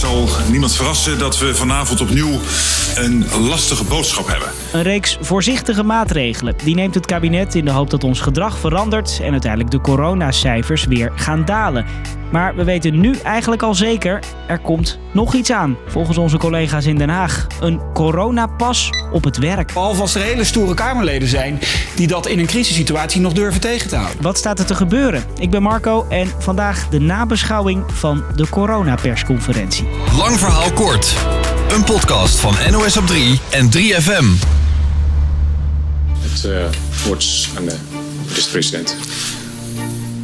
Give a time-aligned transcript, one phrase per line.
[0.00, 2.40] zal niemand verrassen dat we vanavond opnieuw
[2.94, 4.48] een lastige boodschap hebben.
[4.72, 6.54] Een reeks voorzichtige maatregelen.
[6.64, 10.84] Die neemt het kabinet in de hoop dat ons gedrag verandert en uiteindelijk de coronacijfers
[10.84, 11.84] weer gaan dalen.
[12.30, 15.76] Maar we weten nu eigenlijk al zeker, er komt nog iets aan.
[15.86, 17.46] Volgens onze collega's in Den Haag.
[17.60, 19.72] Een coronapas op het werk.
[19.72, 21.58] Behalve als er hele stoere Kamerleden zijn
[21.96, 24.22] die dat in een crisissituatie nog durven tegen te houden.
[24.22, 25.24] Wat staat er te gebeuren?
[25.38, 29.88] Ik ben Marco en vandaag de nabeschouwing van de coronapersconferentie.
[30.16, 31.14] Lang verhaal kort.
[31.74, 34.24] Een podcast van NOS op 3 en 3FM.
[36.18, 36.64] Het uh,
[37.06, 37.76] woord aan de
[38.26, 38.96] minister-president.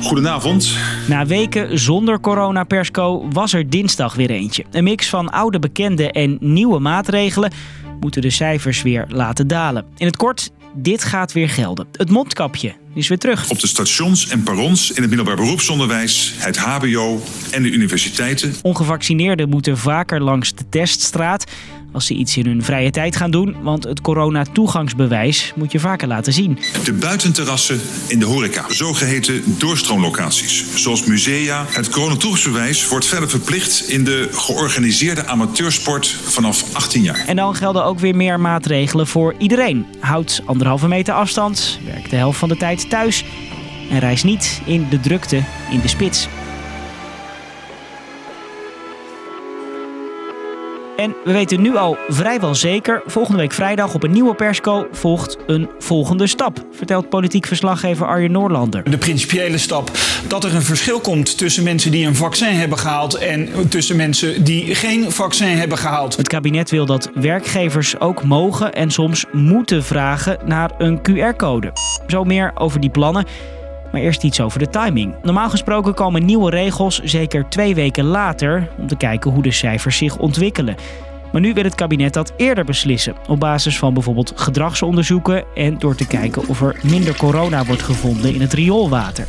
[0.00, 0.76] Goedenavond.
[1.08, 4.64] Na weken zonder coronapersco was er dinsdag weer eentje.
[4.70, 7.52] Een mix van oude bekenden en nieuwe maatregelen
[8.00, 9.84] moeten de cijfers weer laten dalen.
[9.96, 11.86] In het kort, dit gaat weer gelden.
[11.92, 13.50] Het mondkapje is weer terug.
[13.50, 18.54] Op de stations en perrons in het middelbaar beroepsonderwijs, het HBO en de universiteiten.
[18.62, 21.44] Ongevaccineerden moeten vaker langs de teststraat
[21.96, 26.08] als ze iets in hun vrije tijd gaan doen, want het corona-toegangsbewijs moet je vaker
[26.08, 26.58] laten zien.
[26.84, 31.64] De buitenterrassen in de horeca, zogeheten doorstroomlocaties, zoals musea.
[31.68, 37.24] Het coronatoegangsbewijs wordt verder verplicht in de georganiseerde amateursport vanaf 18 jaar.
[37.26, 39.86] En dan gelden ook weer meer maatregelen voor iedereen.
[40.00, 43.24] Houd anderhalve meter afstand, werk de helft van de tijd thuis
[43.90, 46.28] en reis niet in de drukte in de spits.
[50.96, 55.36] En we weten nu al vrijwel zeker, volgende week vrijdag op een nieuwe persco volgt
[55.46, 58.90] een volgende stap, vertelt politiek verslaggever Arjen Noorlander.
[58.90, 59.90] De principiële stap
[60.28, 64.44] dat er een verschil komt tussen mensen die een vaccin hebben gehaald en tussen mensen
[64.44, 66.16] die geen vaccin hebben gehaald.
[66.16, 71.72] Het kabinet wil dat werkgevers ook mogen en soms moeten vragen naar een QR-code.
[72.06, 73.26] Zo meer over die plannen.
[73.92, 75.14] Maar eerst iets over de timing.
[75.22, 79.96] Normaal gesproken komen nieuwe regels zeker twee weken later om te kijken hoe de cijfers
[79.96, 80.76] zich ontwikkelen.
[81.32, 85.94] Maar nu wil het kabinet dat eerder beslissen, op basis van bijvoorbeeld gedragsonderzoeken en door
[85.94, 89.26] te kijken of er minder corona wordt gevonden in het rioolwater.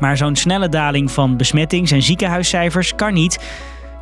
[0.00, 3.38] Maar zo'n snelle daling van besmettings- en ziekenhuiscijfers kan niet.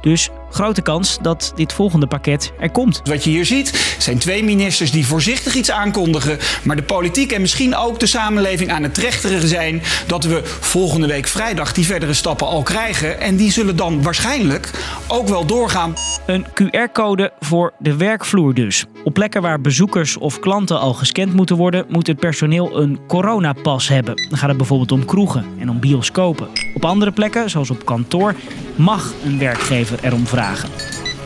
[0.00, 3.00] Dus grote kans dat dit volgende pakket er komt.
[3.04, 7.40] Wat je hier ziet zijn twee ministers die voorzichtig iets aankondigen, maar de politiek en
[7.40, 12.14] misschien ook de samenleving aan het trechteren zijn dat we volgende week vrijdag die verdere
[12.14, 13.20] stappen al krijgen.
[13.20, 14.70] En die zullen dan waarschijnlijk
[15.06, 15.94] ook wel doorgaan.
[16.26, 18.84] Een QR-code voor de werkvloer dus.
[19.04, 23.88] Op plekken waar bezoekers of klanten al gescand moeten worden, moet het personeel een coronapas
[23.88, 24.14] hebben.
[24.28, 26.48] Dan gaat het bijvoorbeeld om kroegen en om bioscopen.
[26.74, 28.34] Op andere plekken, zoals op kantoor,
[28.76, 30.43] mag een werkgever erom vragen.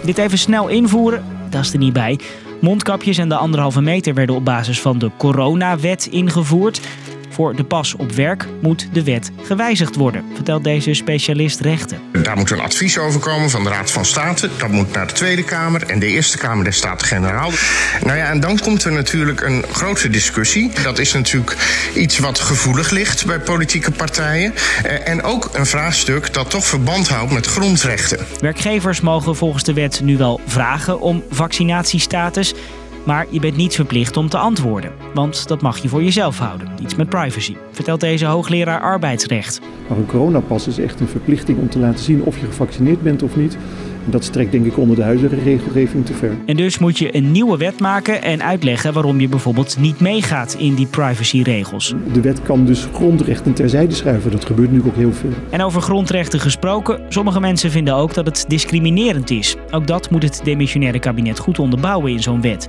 [0.05, 2.19] Dit even snel invoeren, dat is er niet bij.
[2.61, 6.81] Mondkapjes en de anderhalve meter werden op basis van de coronawet ingevoerd.
[7.39, 12.01] Voor de pas op werk moet de wet gewijzigd worden, vertelt deze specialist rechten.
[12.23, 14.49] Daar moet een advies over komen van de Raad van State.
[14.57, 17.51] Dat moet naar de Tweede Kamer en de Eerste Kamer der Staten-Generaal.
[18.05, 20.71] Nou ja, en dan komt er natuurlijk een grote discussie.
[20.83, 21.57] Dat is natuurlijk
[21.95, 24.55] iets wat gevoelig ligt bij politieke partijen.
[24.83, 28.19] Eh, en ook een vraagstuk dat toch verband houdt met grondrechten.
[28.41, 32.55] Werkgevers mogen volgens de wet nu wel vragen om vaccinatiestatus.
[33.05, 36.69] Maar je bent niet verplicht om te antwoorden, want dat mag je voor jezelf houden.
[36.83, 39.61] Iets met privacy, vertelt deze hoogleraar arbeidsrecht.
[39.89, 43.23] Maar een coronapas is echt een verplichting om te laten zien of je gevaccineerd bent
[43.23, 43.57] of niet.
[44.11, 46.37] Dat strekt denk ik onder de huidige regelgeving te ver.
[46.47, 50.57] En dus moet je een nieuwe wet maken en uitleggen waarom je bijvoorbeeld niet meegaat
[50.59, 51.95] in die privacyregels.
[52.13, 54.31] De wet kan dus grondrechten terzijde schuiven.
[54.31, 55.31] Dat gebeurt nu ook heel veel.
[55.51, 59.57] En over grondrechten gesproken, sommige mensen vinden ook dat het discriminerend is.
[59.71, 62.67] Ook dat moet het demissionaire kabinet goed onderbouwen in zo'n wet.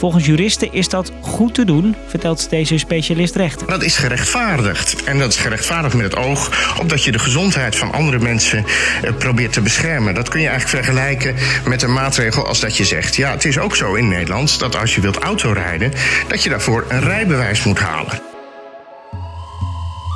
[0.00, 3.66] Volgens juristen is dat goed te doen, vertelt deze specialist rechten.
[3.66, 5.04] Dat is gerechtvaardigd.
[5.04, 6.50] En dat is gerechtvaardigd met het oog
[6.80, 8.64] op dat je de gezondheid van andere mensen
[9.02, 10.14] eh, probeert te beschermen.
[10.14, 11.34] Dat kun je eigenlijk vergelijken
[11.64, 14.76] met een maatregel als dat je zegt: ja, het is ook zo in Nederland dat
[14.76, 15.92] als je wilt autorijden,
[16.28, 18.20] dat je daarvoor een rijbewijs moet halen.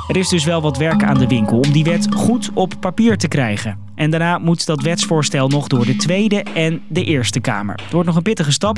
[0.07, 3.17] Er is dus wel wat werk aan de winkel om die wet goed op papier
[3.17, 3.77] te krijgen.
[3.95, 7.79] En daarna moet dat wetsvoorstel nog door de Tweede en de Eerste Kamer.
[7.83, 8.77] Het wordt nog een pittige stap,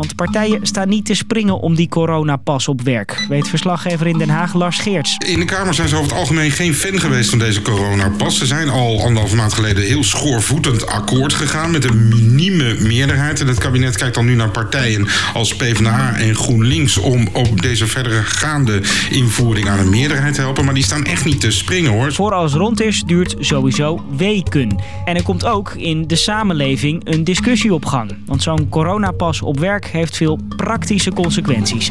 [0.00, 3.26] want partijen staan niet te springen om die coronapas op werk.
[3.28, 5.16] Weet verslaggever in Den Haag Lars Geerts.
[5.26, 8.38] In de Kamer zijn ze over het algemeen geen fan geweest van deze coronapas.
[8.38, 13.40] Ze zijn al anderhalve maand geleden heel schoorvoetend akkoord gegaan met een minieme meerderheid.
[13.40, 17.86] En het kabinet kijkt dan nu naar partijen als PvdA en GroenLinks om op deze
[17.86, 20.64] verdere gaande invoering aan een meerderheid te helpen.
[20.64, 22.12] Maar die staan echt niet te springen hoor.
[22.12, 24.76] Voor alles rond is duurt sowieso weken.
[25.04, 28.16] En er komt ook in de samenleving een discussie op gang.
[28.26, 31.90] Want zo'n coronapas op werk heeft veel praktische consequenties.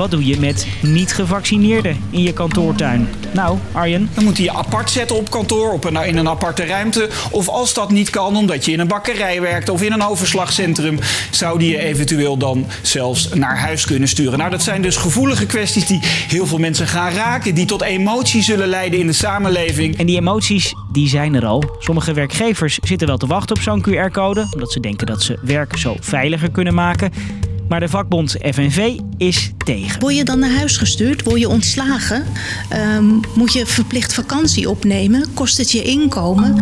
[0.00, 3.08] Wat doe je met niet-gevaccineerden in je kantoortuin?
[3.32, 4.10] Nou, Arjen.
[4.14, 7.08] Dan moet hij je apart zetten op kantoor, op een, in een aparte ruimte.
[7.30, 10.98] Of als dat niet kan, omdat je in een bakkerij werkt of in een overslagcentrum,
[11.30, 14.38] zou die je eventueel dan zelfs naar huis kunnen sturen.
[14.38, 18.46] Nou, dat zijn dus gevoelige kwesties die heel veel mensen gaan raken, die tot emoties
[18.46, 19.98] zullen leiden in de samenleving.
[19.98, 21.76] En die emoties, die zijn er al.
[21.78, 25.76] Sommige werkgevers zitten wel te wachten op zo'n QR-code, omdat ze denken dat ze werk
[25.76, 27.12] zo veiliger kunnen maken.
[27.70, 30.00] Maar de vakbond FNV is tegen.
[30.00, 31.22] Word je dan naar huis gestuurd?
[31.22, 32.24] Word je ontslagen?
[32.68, 35.34] Ehm, moet je verplicht vakantie opnemen?
[35.34, 36.56] Kost het je inkomen?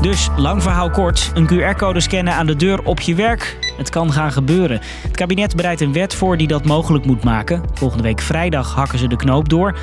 [0.00, 3.58] Dus lang verhaal kort, een QR-code scannen aan de deur op je werk.
[3.76, 4.80] Het kan gaan gebeuren.
[5.02, 7.62] Het kabinet bereidt een wet voor die dat mogelijk moet maken.
[7.74, 9.78] Volgende week vrijdag hakken ze de knoop door.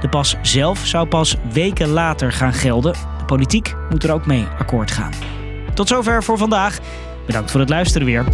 [0.00, 2.92] De pas zelf zou pas weken later gaan gelden.
[2.92, 5.12] De politiek moet er ook mee akkoord gaan.
[5.74, 6.78] Tot zover voor vandaag.
[7.26, 8.24] Bedankt voor het luisteren weer.